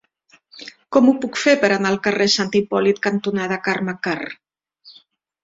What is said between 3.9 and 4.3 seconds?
Karr?